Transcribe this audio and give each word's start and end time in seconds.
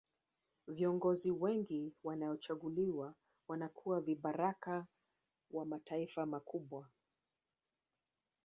viongozi 0.67 1.31
wengi 1.31 1.93
wanaochaguliwa 2.03 3.15
wanakuwa 3.47 4.01
vibaraka 4.01 4.85
wa 5.51 5.65
mataifa 5.65 6.25
makubwa 6.25 6.89